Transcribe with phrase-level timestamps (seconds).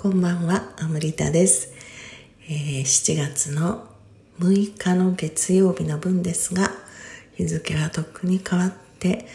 [0.00, 1.72] こんばんは、アムリタです、
[2.48, 3.84] えー、7月の
[4.38, 6.70] 6日の月曜日の分ですが、
[7.34, 9.26] 日付はとっくに変わって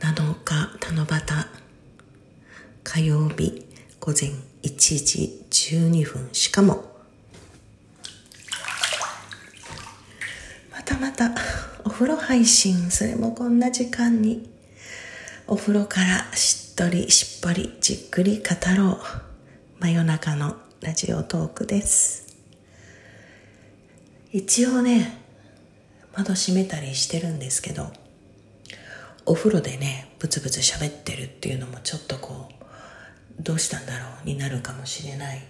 [0.00, 1.20] 7日七夕
[2.82, 3.66] 火曜日
[4.00, 4.30] 午前
[4.62, 4.70] 1
[5.04, 6.82] 時12分しかも。
[10.72, 11.34] またまた
[11.84, 14.48] お風呂配信それもこんな時間に。
[15.46, 18.44] お風呂からしっとりしっぽりじっくり語
[18.74, 19.35] ろう。
[19.78, 22.34] 真夜中のラジオトークです。
[24.32, 25.20] 一応ね
[26.16, 27.92] 窓閉めたりしてるんですけど
[29.26, 32.48] お風呂でねブツブツ喋ってるっていうのもちょっとこ
[33.38, 35.42] うどうしたんだろうになるかもしれない。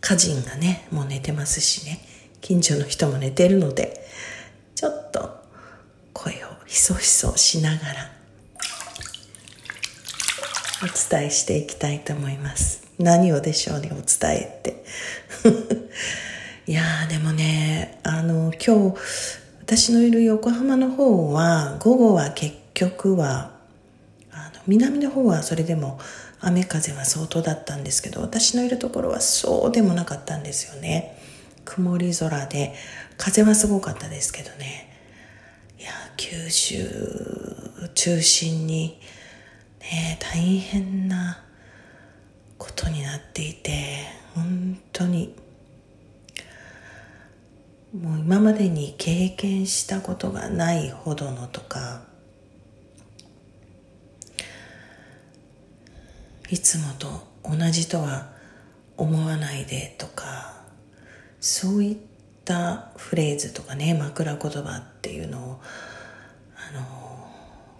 [0.00, 2.00] 家人がねもう寝てますしね。
[2.40, 4.06] 近所の人も寝てるので
[4.76, 5.36] ちょっと
[6.12, 8.12] 声をひそひそしながら
[10.84, 12.77] お伝えしていきたいと思います。
[12.98, 14.84] 何をでしょうねお伝えって。
[16.66, 18.96] いやーでもねあの今日
[19.60, 23.52] 私のいる横浜の方は午後は結局は
[24.32, 25.98] あの南の方はそれでも
[26.40, 31.16] 雨風は相当だったんですけど私のいるところはそうでもなかったんですよね。
[31.64, 32.74] 曇り空で
[33.16, 34.88] 風はすごかったですけどね。
[35.78, 36.88] いや九州
[37.94, 39.00] 中心に
[39.80, 41.42] ね大変な
[43.18, 45.34] っていて本当に
[47.94, 52.02] もう今までに経験したことがないほどのとか
[56.50, 57.08] いつもと
[57.44, 58.30] 同じとは
[58.96, 60.62] 思わないでとか
[61.40, 61.96] そういっ
[62.44, 65.60] たフレーズとかね枕言葉っていうのを
[66.56, 67.28] あの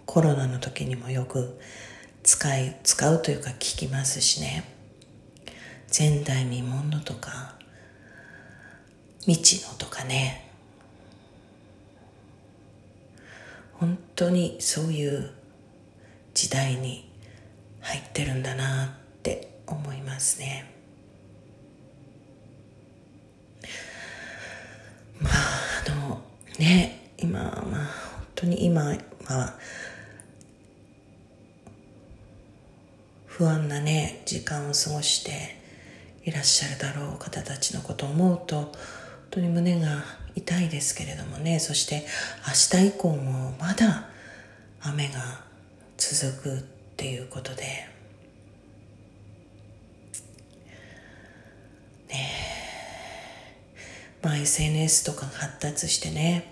[0.05, 1.59] コロナの時にもよく
[2.23, 4.78] 使い使うというか聞きますしね。
[5.97, 7.55] 前代未聞のとか
[9.21, 10.45] 未知のとかね。
[13.73, 15.31] 本当にそういう
[16.33, 17.09] 時代に
[17.79, 18.89] 入ってるんだなっ
[19.23, 20.69] て思いますね。
[25.21, 25.33] まあ
[25.87, 26.21] あの
[26.57, 29.55] ね今まあ本当に今は
[33.27, 35.58] 不安なね時間を過ごして
[36.29, 38.71] いらっしゃるだろう方たちのことを思うと本
[39.31, 40.03] 当に胸が
[40.35, 41.59] 痛いですけれどもね。
[41.59, 42.05] そして
[42.71, 44.09] 明日以降もまだ
[44.79, 45.41] 雨が
[45.97, 46.61] 続くっ
[46.97, 47.63] ていうことで。
[52.09, 52.29] ね
[54.21, 56.51] まあ SNS とかが発達してね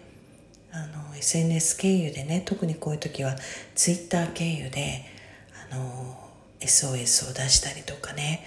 [0.71, 3.35] あの SNS 経由でね特にこういう時は
[3.75, 5.03] Twitter 経由で
[5.71, 6.17] あの
[6.59, 8.45] SOS を出したりとかね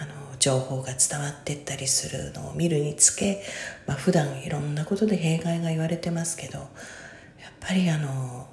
[0.00, 3.42] あの情報が伝わってったりするのを見るにつけ、
[3.86, 6.68] まあ、普段いろんなことで弊害が言われてますけどやっ
[7.60, 8.48] ぱりあの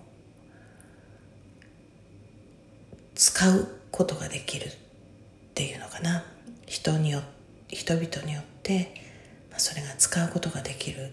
[3.14, 4.72] 使うことができるっ
[5.54, 6.24] ていうのかな。
[6.66, 7.22] 人によ
[7.70, 8.94] 人々によって、
[9.50, 11.12] まあ、それが使うことができる。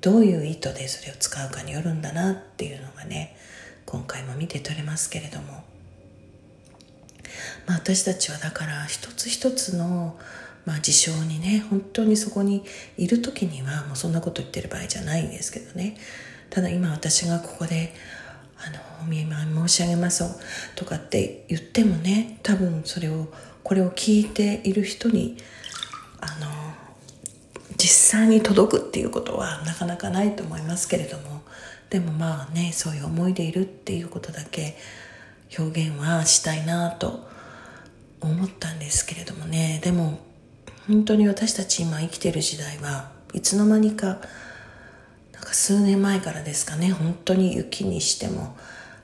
[0.00, 3.34] どういう意図でそれを使うかによるんだなっていうのがね
[3.86, 5.64] 今回も見て取れますけれども、
[7.66, 10.18] まあ、私たちはだから一つ一つの、
[10.64, 12.64] まあ、事象にね本当にそこに
[12.96, 15.96] いる時にはもうそんなこと言ってる場合じゃないんですけどね。
[16.50, 17.92] ただ今私がここで
[18.56, 20.24] あのお見舞い申し上げます
[20.76, 23.28] とかって言ってもね多分それを
[23.62, 25.36] これを聞いている人に
[26.20, 26.46] あの
[27.76, 31.42] 実際に届くっていうことはなかなかないと思いますけれども。
[31.90, 34.76] でもまあねそういう思いでいるっていうことだけ
[35.56, 37.28] 表現はしたいなと
[38.20, 39.80] 思ったんですけれどもね。
[39.82, 40.18] でも
[40.86, 44.20] 本当に私たち今生きてる時代はいつの間にか
[45.44, 46.90] か数年前からですかね。
[46.90, 48.56] 本当に雪にしても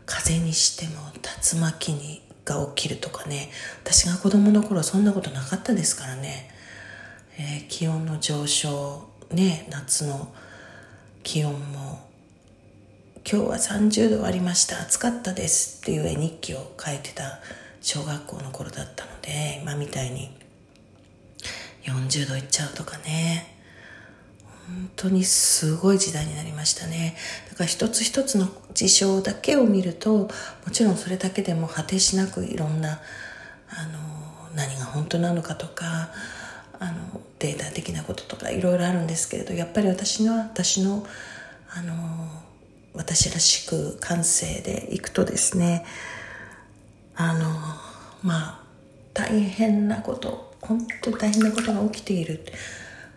[0.06, 1.12] 風にしても
[1.52, 3.50] 竜巻にが起きるとかね。
[3.84, 6.50] 私が子供の頃そんなことなかったですからね、
[7.38, 10.32] えー、気温の上昇ね夏の
[11.22, 12.09] 気温も
[13.32, 14.80] 今日は30度ありました。
[14.80, 17.38] 暑かったですっていう絵日記を書いてた
[17.80, 20.36] 小学校の頃だったので今みたいに
[21.84, 23.54] 40度いっちゃうとかね。
[24.66, 27.14] 本当にすごい時代になりましたね。
[27.48, 30.28] だから一つ一つの事象だけを見るとも
[30.72, 33.00] ちろんそれだけでも果てしなくいろんな
[33.68, 36.10] あの何が本当なのかとか
[36.80, 41.06] あのデータ的なこととかいろいろあるんですけれどやっぱり私の私の
[41.68, 42.49] あの
[42.94, 45.84] 私らしく感性でいくとですね
[47.14, 47.44] あの
[48.22, 48.60] まあ
[49.14, 52.44] 大変なこと本当大変なことが起きている。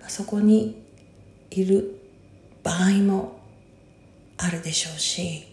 [0.08, 0.82] そこに
[1.50, 2.00] いる
[2.64, 3.40] 場合も
[4.38, 5.48] あるでしょうし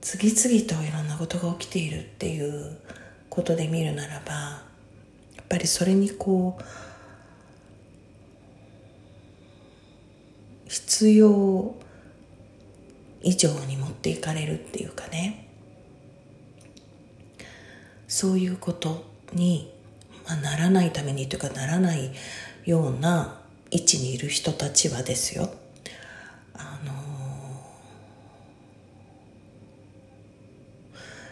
[0.00, 2.78] 次々といろんなことが起きているっていう
[3.28, 4.32] ことで見るならば
[5.36, 6.62] やっぱりそれにこう
[10.68, 11.74] 必要
[13.22, 15.48] 以上に持っていかれるっていうかね。
[18.08, 19.72] そういうことに、
[20.26, 22.12] まあ、ならないためにというかならない
[22.66, 23.40] ような
[23.70, 25.50] 位置にいる人たちはですよ。
[26.54, 26.98] あのや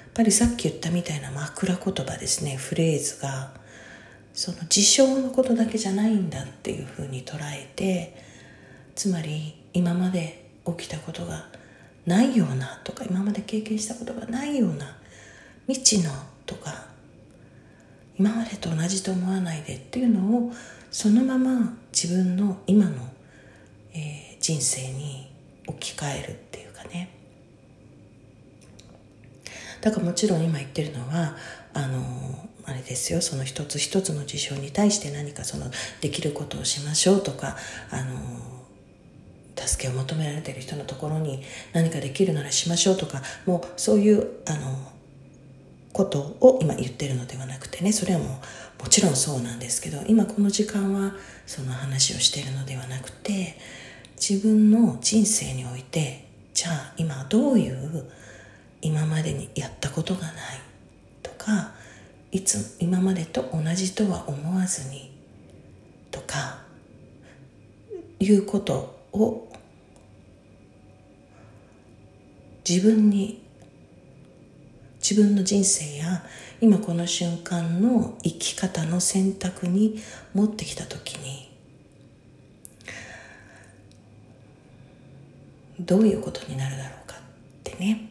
[0.08, 2.56] っぱりさっき言ったみたいな枕言葉ですね。
[2.56, 3.52] フレーズが
[4.32, 8.16] その事象のことだけじゃないんだっていうふうに捉えて
[8.94, 11.48] つまり今まで起きたことが
[12.06, 14.96] ないようなとか今まで経験したことがないような
[15.66, 16.10] 未知の
[16.46, 16.86] とか
[18.18, 20.52] 今までと同じと思わないでっていうのを
[20.90, 22.92] そのまま自分の今の、
[23.94, 25.30] えー、人生に
[25.66, 27.10] 置き換えるっていうかね。
[29.80, 31.36] だからもちろん今言ってるのは
[31.72, 35.70] あのあれですよその一つ一つの事象に対して何かその
[36.00, 37.56] できることをしましょうとか
[37.90, 38.59] あの
[39.66, 41.42] 助けを求められている人のところに
[41.72, 44.76] 何かできるならしましょうとかもうそういうあの
[45.92, 48.40] ことを今言ってるのではなくてねそれはも
[48.80, 51.14] うもちろんそうなんですけど今この時間は
[51.46, 53.56] その話をしているのではなくて
[54.16, 58.04] 自分の人生においてじゃあ今どういう
[58.82, 60.32] 今までにやったことがない
[61.22, 61.72] とか
[62.32, 65.10] いつ今までと同じとは思わずに
[66.10, 66.58] とか
[68.20, 69.49] いうことを
[72.70, 73.42] 自分に
[75.00, 76.24] 自分の人生や
[76.60, 80.00] 今この瞬間の生き方の選択に
[80.34, 81.50] 持ってきた時に
[85.80, 87.20] どういうことになるだろうかっ
[87.64, 88.08] てね。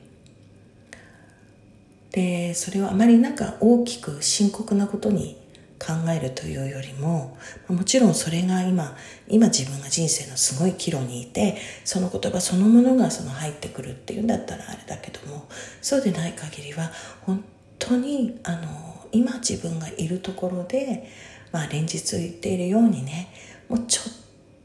[2.11, 5.38] でそれをあまりなんか大きく深刻なことに
[5.79, 7.37] 考えるというよりも
[7.69, 8.95] もちろんそれが今
[9.27, 15.47] 今自分が人生のすごい岐路にいてその言葉そのものがその入ってくるっていうんだったらあれだけども
[15.81, 16.91] そうでない限りは
[17.21, 17.43] 本
[17.79, 21.09] 当にあの今自分がいるところで、
[21.51, 23.33] まあ、連日言っているようにね
[23.69, 24.13] もうちょっ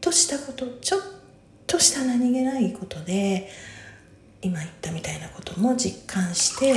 [0.00, 1.00] としたことちょっ
[1.66, 3.48] とした何気ないことで
[4.42, 6.74] 今言ったみたいなことも実感して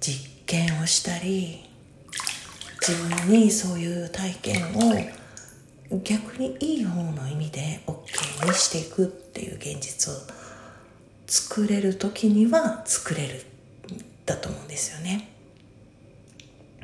[0.00, 1.71] 実験をしたり
[2.84, 10.16] 自分にそういう体験を逆にいい方の意味で OK にしていくっていう現実を
[11.28, 13.44] 作れる時には作れる
[14.26, 15.28] だと思うんですよね。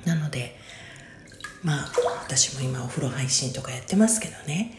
[0.04, 0.56] なので
[1.64, 1.92] まあ
[2.22, 4.78] 私も今お風呂配信とかやってますけどね、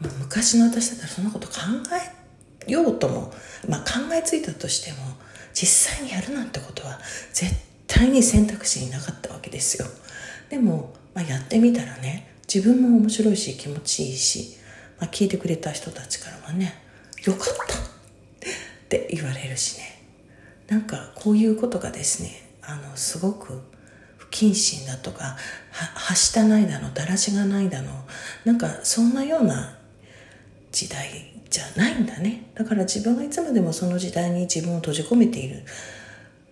[0.00, 1.54] まあ、昔の私だったらそんなこと考
[2.66, 3.32] えようとも、
[3.68, 4.98] まあ、考えついたとしても
[5.54, 6.98] 実際にやるなんてことは
[7.32, 7.54] 絶
[7.86, 9.86] 対に選択肢になかったわけですよ
[10.48, 14.56] でも、まあ、やってみたらね自分も面白いし気持ちいいし、
[14.98, 16.74] まあ、聞いてくれた人たちからはね
[17.24, 17.80] よかったっ
[18.88, 20.02] て言われるしね。
[20.68, 22.30] なんかこういうことがですね
[22.62, 23.60] あのすごく
[24.18, 25.36] 不謹慎だとか
[25.70, 27.90] はしたないだのだらしがないだの
[28.44, 29.78] なんかそんなような
[30.70, 32.50] 時代じゃないんだね。
[32.54, 35.64] だから自分がいつまでもその時代に自分を閉じ込めている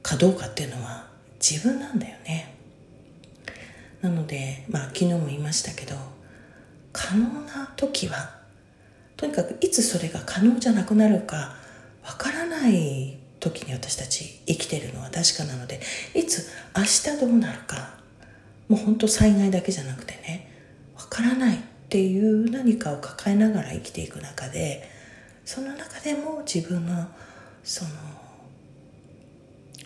[0.02, 1.06] かどうかっていうのは
[1.38, 2.55] 自分なんだよね。
[4.06, 5.96] なので、まあ、昨日も言いましたけど
[6.92, 8.36] 可能な時は
[9.16, 11.54] とにかくいつそれが可能じゃなくなるか
[12.04, 15.80] わからない時に私たち生きてるのは確かなので
[16.14, 17.96] いつ明日どうなるか
[18.68, 20.50] もう本当災害だけじゃなくてね
[20.96, 21.58] わからないっ
[21.88, 24.88] ていう何かを抱えながら生きていく中で
[25.44, 27.08] その中でも自分の
[27.64, 27.90] その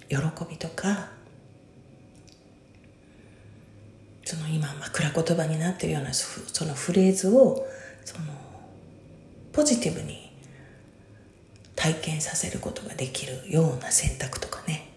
[0.08, 0.16] 喜
[0.50, 1.19] びとか
[4.30, 7.66] その今枕言葉になっているようなそのフレーズを
[8.04, 8.26] その
[9.52, 10.30] ポジティブに
[11.74, 14.88] 体験させることができるような選択とかね。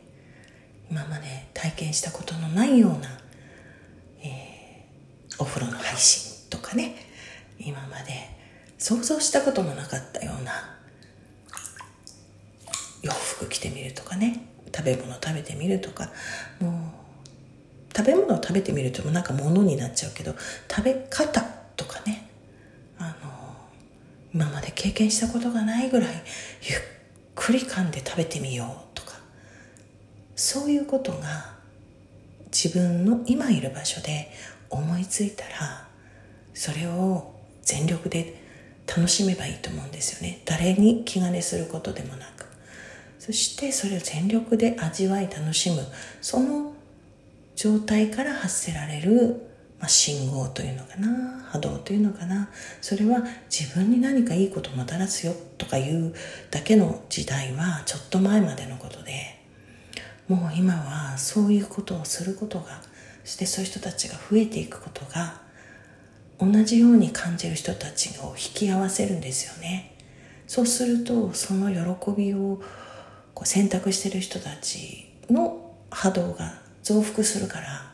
[0.91, 3.09] 今まで体験したことのないような、
[4.21, 6.95] えー、お風呂の配信とかね。
[7.57, 8.13] 今まで
[8.77, 10.77] 想像したこともなかったような
[13.01, 14.45] 洋服着てみるとかね。
[14.71, 16.11] 食べ物食べてみるとか。
[16.59, 17.02] もう
[17.95, 20.35] 食べ物を食べてみるともなんか物になっちゃうけど
[20.69, 21.41] 食べ方
[21.75, 22.27] とかね
[22.97, 23.31] あの
[24.33, 26.09] 今まで経験したことがないぐらい
[26.63, 26.79] ゆっ
[27.35, 29.19] くり噛んで食べてみようとか
[30.35, 31.53] そういうことが
[32.51, 34.31] 自分の今いる場所で
[34.69, 35.87] 思いついたら
[36.53, 37.33] それを
[37.63, 38.41] 全力で
[38.87, 40.41] 楽しめばいいと思うんですよね。
[40.45, 42.45] 誰に気兼ねすることでもなく。
[43.17, 45.77] そしてそれを全力で味わい楽しむ。
[46.21, 46.72] その
[47.63, 49.41] 状態から発せられる、
[49.79, 52.49] まあ、信号というのかな波動というのかな。
[52.81, 56.13] それは自分に何かいいことをもたらすよとかいう
[56.51, 59.39] だけの時代はちょっと前までのことで
[60.27, 62.81] もう今はそういうことをすることが
[63.23, 65.39] そしてそういう人たちが増えていくことが
[66.41, 69.95] 同じように感じる人たちを引き合わせるんですよね。
[70.47, 72.61] そうするとその喜びを
[73.33, 77.91] こう選択してる人たちの波動が増幅するから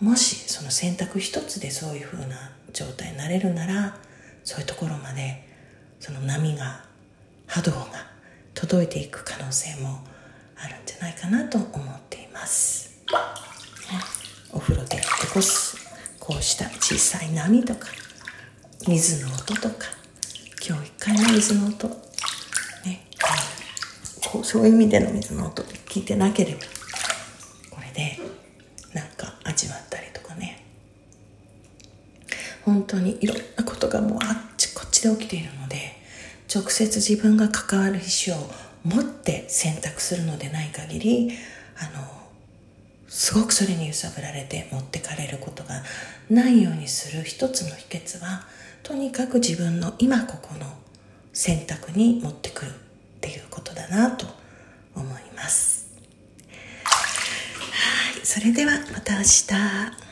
[0.00, 3.96] もしその選択一つでそういうふうな状態になれるなら
[4.44, 5.48] そういうところまで
[6.00, 6.84] その波が
[7.46, 7.86] 波動が
[8.54, 10.00] 届いていく可能性も
[10.56, 13.14] あるんじゃないかなと思っています、ね、
[14.52, 15.88] お風呂で起こす。
[16.28, 17.88] こうした小さい波とか
[18.86, 19.86] 水の音とか
[20.66, 21.88] 今日一回の水の音。
[22.84, 23.06] ね
[24.30, 26.60] こうそういう意味での水の音聞いてなければ
[27.70, 28.18] これで
[28.92, 30.62] なんか味わったりとかね
[32.68, 35.96] 本当にいろんなことがもうあっちこっちで起きているので
[36.54, 38.50] 直接自分が関わる意思を
[38.84, 41.30] 持って選択するのでない限り
[41.78, 42.06] あの
[43.08, 45.82] すごくそれに揺さぶられて持ってかれることが
[46.28, 48.44] ないようにする一つの秘訣は
[48.82, 50.66] とにかく自分の今ここの
[51.32, 52.72] 選択に持ってくるっ
[53.22, 54.26] ていうことだなと
[54.94, 55.88] 思います。
[56.84, 60.07] はい、それではまた明日。